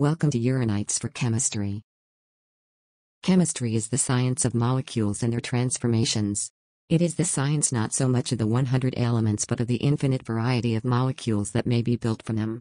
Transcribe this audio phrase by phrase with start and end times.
[0.00, 1.82] Welcome to Uranites for Chemistry.
[3.24, 6.52] Chemistry is the science of molecules and their transformations.
[6.88, 10.24] It is the science not so much of the 100 elements but of the infinite
[10.24, 12.60] variety of molecules that may be built from them.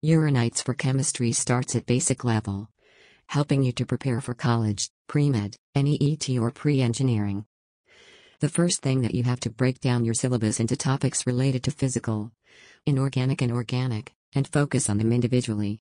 [0.00, 2.70] Uranites for Chemistry starts at basic level,
[3.26, 7.44] helping you to prepare for college, pre-med, NEET or pre-engineering.
[8.40, 11.70] The first thing that you have to break down your syllabus into topics related to
[11.70, 12.32] physical,
[12.86, 15.80] inorganic and organic, and focus on them individually.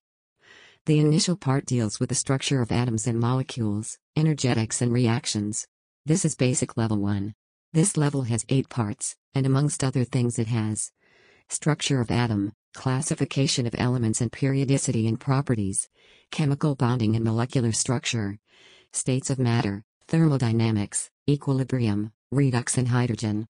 [0.86, 5.68] The initial part deals with the structure of atoms and molecules, energetics and reactions.
[6.06, 7.34] This is basic level 1.
[7.74, 10.92] This level has 8 parts, and amongst other things it has
[11.50, 15.90] structure of atom, classification of elements and periodicity and properties,
[16.32, 18.38] chemical bonding and molecular structure,
[18.92, 23.48] states of matter, thermodynamics, equilibrium, redox and hydrogen.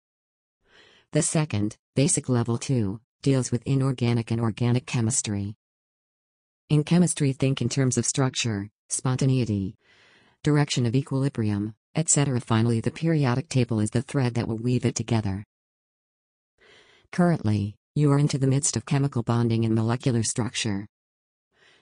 [1.11, 5.55] The second, basic level 2, deals with inorganic and organic chemistry.
[6.69, 9.75] In chemistry, think in terms of structure, spontaneity,
[10.43, 12.39] direction of equilibrium, etc.
[12.39, 15.43] Finally, the periodic table is the thread that will weave it together.
[17.11, 20.85] Currently, you are into the midst of chemical bonding and molecular structure.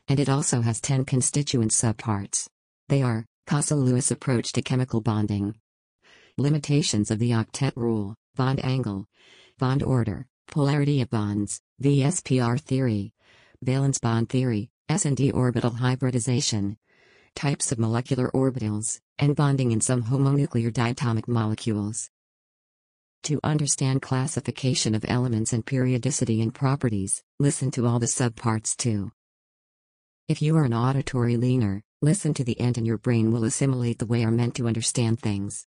[0.08, 2.48] And it also has 10 constituent subparts.
[2.88, 5.56] They are Kossel-Lewis approach to chemical bonding,
[6.38, 9.08] limitations of the octet rule, bond angle,
[9.60, 13.14] bond order, Polarity of bonds, VSEPR theory.
[13.62, 16.78] Valence bond theory, S&D orbital hybridization.
[17.36, 22.10] Types of molecular orbitals, and bonding in some homonuclear diatomic molecules.
[23.24, 29.12] To understand classification of elements and periodicity and properties, listen to all the subparts too.
[30.28, 34.00] If you are an auditory leaner, listen to the end and your brain will assimilate
[34.00, 35.66] the way are meant to understand things.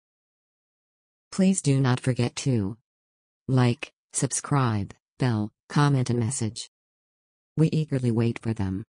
[1.30, 2.76] Please do not forget to
[3.48, 6.70] like, subscribe, bell, comment and message.
[7.56, 8.84] We eagerly wait for them.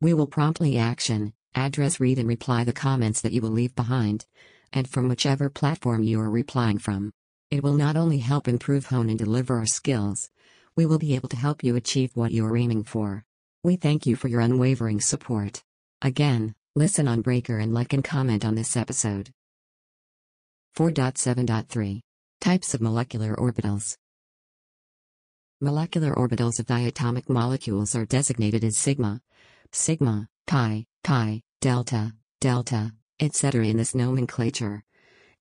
[0.00, 4.26] We will promptly action, address read and reply the comments that you will leave behind,
[4.72, 7.12] and from whichever platform you are replying from.
[7.50, 10.30] It will not only help improve hone and deliver our skills,
[10.76, 13.24] we will be able to help you achieve what you are aiming for.
[13.64, 15.64] We thank you for your unwavering support.
[16.02, 19.30] Again, listen on Breaker and like and comment on this episode.
[20.76, 22.00] 4.7.3
[22.40, 23.96] Types of molecular orbitals.
[25.60, 29.20] Molecular orbitals of diatomic molecules are designated as sigma,
[29.72, 33.66] sigma, pi, pi, delta, delta, etc.
[33.66, 34.84] in this nomenclature.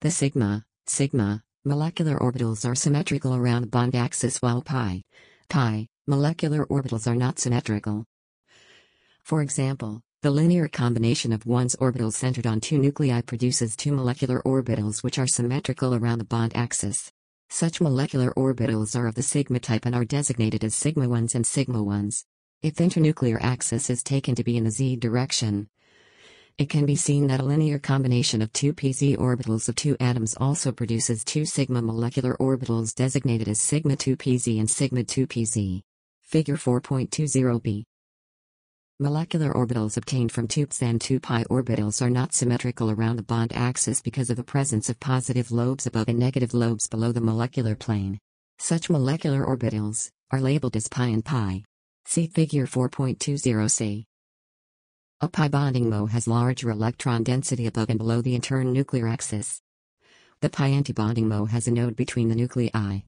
[0.01, 5.03] The sigma, sigma, molecular orbitals are symmetrical around the bond axis while pi,
[5.49, 8.03] pi, molecular orbitals are not symmetrical.
[9.21, 14.41] For example, the linear combination of 1s orbitals centered on two nuclei produces two molecular
[14.41, 17.11] orbitals which are symmetrical around the bond axis.
[17.49, 21.47] Such molecular orbitals are of the sigma type and are designated as sigma 1s and
[21.47, 22.25] sigma 1s.
[22.61, 25.69] If the internuclear axis is taken to be in the z direction,
[26.57, 30.35] it can be seen that a linear combination of two pz orbitals of two atoms
[30.37, 35.81] also produces two sigma molecular orbitals designated as sigma 2pz and sigma 2pz.
[36.23, 37.85] Figure 4.20b.
[38.99, 44.01] Molecular orbitals obtained from 2ps and 2pi orbitals are not symmetrical around the bond axis
[44.01, 48.17] because of the presence of positive lobes above and negative lobes below the molecular plane.
[48.57, 51.63] Such molecular orbitals are labeled as pi and pi.
[52.05, 54.05] See figure 4.20c.
[55.21, 59.61] A pi bonding Mo has larger electron density above and below the internuclear axis.
[60.41, 63.01] The pi antibonding Mo has a node between the nuclei.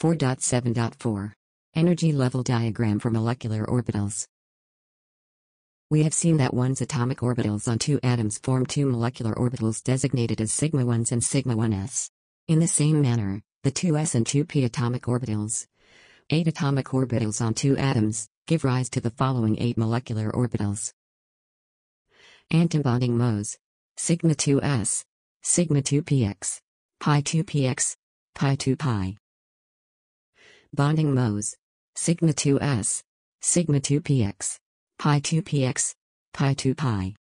[0.00, 1.32] 4.7.4
[1.74, 4.26] Energy level diagram for molecular orbitals.
[5.92, 10.40] We have seen that 1s atomic orbitals on two atoms form two molecular orbitals designated
[10.40, 12.08] as sigma 1s and sigma 1s.
[12.48, 15.66] In the same manner, the 2s and 2p atomic orbitals,
[16.30, 20.94] 8 atomic orbitals on two atoms, give rise to the following 8 molecular orbitals.
[22.50, 23.58] Antibonding MOs
[23.98, 25.04] Sigma 2s,
[25.42, 26.62] Sigma 2px,
[27.00, 27.96] Pi 2px,
[28.34, 29.16] Pi 2 pi.
[30.72, 31.54] Bonding MOs
[31.94, 33.02] Sigma 2s,
[33.42, 34.58] Sigma 2px,
[35.02, 35.96] pi 2px,
[36.32, 37.12] pi 2 pi.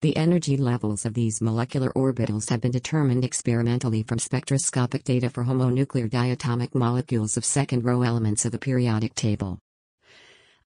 [0.00, 5.44] The energy levels of these molecular orbitals have been determined experimentally from spectroscopic data for
[5.44, 9.60] homonuclear diatomic molecules of second row elements of the periodic table.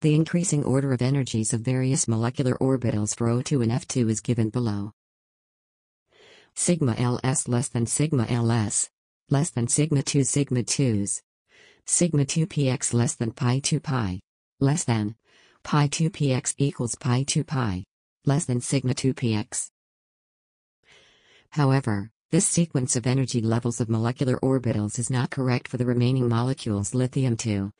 [0.01, 4.49] The increasing order of energies of various molecular orbitals for O2 and F2 is given
[4.49, 4.93] below.
[6.55, 8.89] Sigma LS less than sigma LS,
[9.29, 11.21] less than sigma 2 sigma 2s,
[11.85, 14.21] sigma 2 px less than pi 2 pi
[14.61, 15.15] less than
[15.63, 17.85] pi 2 px equals pi 2 pi
[18.27, 19.71] less than sigma 2 px.
[21.51, 26.29] However, this sequence of energy levels of molecular orbitals is not correct for the remaining
[26.29, 27.73] molecules lithium 2,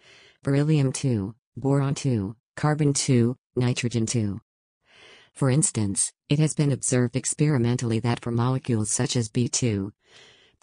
[0.43, 4.41] beryllium 2, boron 2, carbon 2, nitrogen 2.
[5.35, 9.93] For instance, it has been observed experimentally that for molecules such as B2,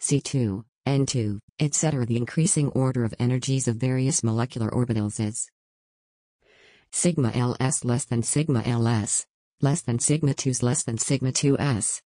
[0.01, 5.49] C2, N2, etc., the increasing order of energies of various molecular orbitals is
[6.91, 9.25] sigma ls less than sigma ls,
[9.61, 12.01] less than sigma 2s less than sigma 2s,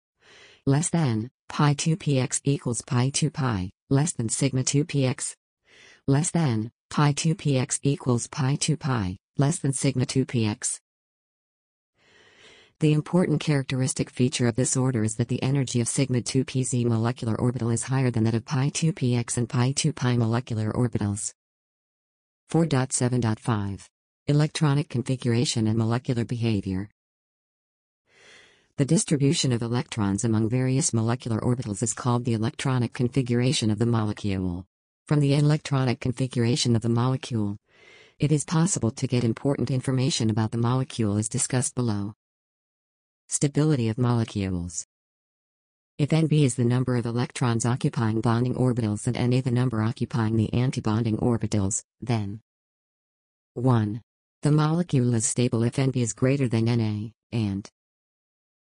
[0.67, 5.34] less than pi 2 px equals pi 2 pi, less than sigma 2 px,
[6.06, 10.81] less than pi 2 px equals pi 2 pi, less than sigma 2 px.
[12.79, 16.84] The important characteristic feature of this order is that the energy of sigma 2 pz
[16.84, 20.70] molecular orbital is higher than that of pi 2 px and pi 2 pi molecular
[20.72, 21.32] orbitals.
[22.50, 23.88] 4.7.5
[24.28, 26.90] Electronic configuration and molecular behavior.
[28.76, 33.87] The distribution of electrons among various molecular orbitals is called the electronic configuration of the
[33.87, 34.67] molecule.
[35.06, 37.56] From the electronic configuration of the molecule,
[38.19, 42.14] it is possible to get important information about the molecule as discussed below.
[43.29, 44.88] Stability of molecules.
[45.99, 50.34] If Nb is the number of electrons occupying bonding orbitals and Na the number occupying
[50.34, 52.40] the antibonding orbitals, then
[53.55, 54.02] 1.
[54.46, 57.69] The molecule is stable if Nb is greater than Na, and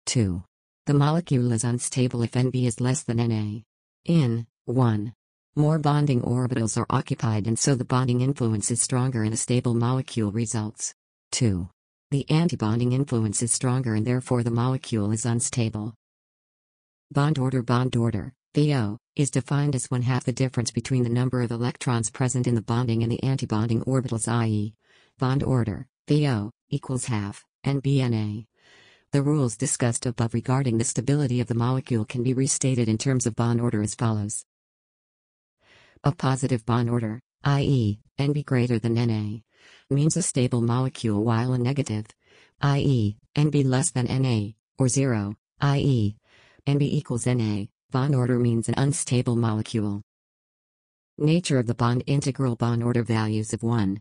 [0.06, 0.42] 2.
[0.86, 3.60] The molecule is unstable if Nb is less than Na.
[4.06, 5.12] In 1.
[5.56, 9.74] More bonding orbitals are occupied and so the bonding influence is stronger in a stable
[9.74, 10.94] molecule results.
[11.32, 11.68] 2.
[12.12, 15.92] The antibonding influence is stronger and therefore the molecule is unstable.
[17.10, 21.42] Bond order Bond order, VO, is defined as one half the difference between the number
[21.42, 24.72] of electrons present in the bonding and the antibonding orbitals i.e.
[25.18, 28.46] bond order, VO, equals half, NBNA.
[29.10, 33.26] The rules discussed above regarding the stability of the molecule can be restated in terms
[33.26, 34.44] of bond order as follows.
[36.04, 39.38] A positive bond order, i.e., Nb greater than Na,
[39.90, 42.06] means a stable molecule while a negative,
[42.60, 46.16] i.e., Nb less than Na, or 0, i.e.,
[46.66, 50.02] Nb equals Na, bond order means an unstable molecule.
[51.16, 54.00] Nature of the bond integral bond order values of 1,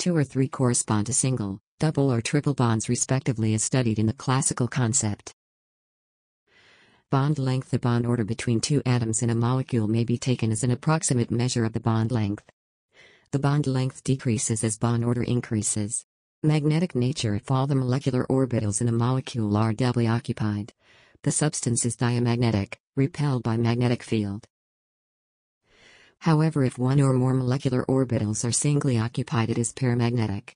[0.00, 4.14] 2 or 3 correspond to single, double or triple bonds respectively as studied in the
[4.14, 5.34] classical concept.
[7.10, 10.64] Bond length The bond order between two atoms in a molecule may be taken as
[10.64, 12.44] an approximate measure of the bond length.
[13.32, 16.06] The bond length decreases as bond order increases.
[16.42, 20.72] Magnetic nature If all the molecular orbitals in a molecule are doubly occupied,
[21.24, 24.46] the substance is diamagnetic, repelled by magnetic field.
[26.20, 30.50] However if one or more molecular orbitals are singly occupied it is paramagnetic,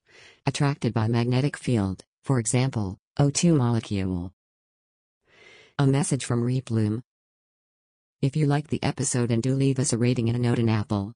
[0.44, 4.30] attracted by magnetic field, for example, O2 molecule.
[5.78, 7.02] A message from Rebloom.
[8.20, 10.68] If you like the episode and do leave us a rating and a note in
[10.68, 11.14] Apple,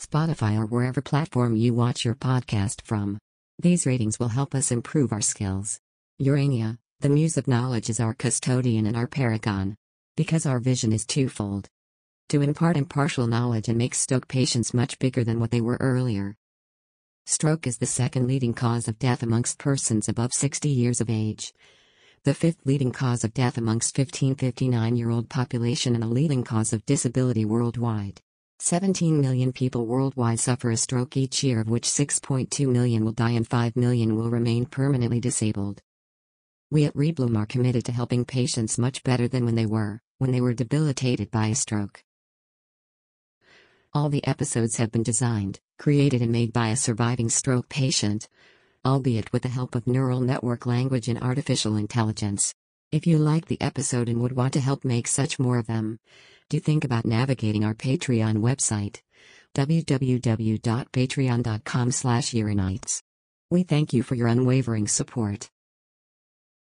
[0.00, 3.18] Spotify or wherever platform you watch your podcast from.
[3.58, 5.78] These ratings will help us improve our skills.
[6.18, 9.76] Urania, the muse of knowledge is our custodian and our paragon.
[10.16, 11.68] Because our vision is twofold.
[12.30, 16.36] To impart impartial knowledge and make stroke patients much bigger than what they were earlier.
[17.26, 21.52] Stroke is the second leading cause of death amongst persons above 60 years of age.
[22.22, 26.44] The fifth leading cause of death amongst 15 59 year old population and a leading
[26.44, 28.20] cause of disability worldwide.
[28.60, 33.30] 17 million people worldwide suffer a stroke each year, of which 6.2 million will die
[33.30, 35.82] and 5 million will remain permanently disabled.
[36.70, 40.30] We at Rebloom are committed to helping patients much better than when they were, when
[40.30, 42.04] they were debilitated by a stroke.
[43.92, 48.28] All the episodes have been designed, created, and made by a surviving stroke patient,
[48.84, 52.54] albeit with the help of neural network language and artificial intelligence.
[52.92, 55.98] If you like the episode and would want to help make such more of them,
[56.48, 59.00] do think about navigating our Patreon website
[59.56, 62.32] www.patreon.com slash
[63.50, 65.50] We thank you for your unwavering support.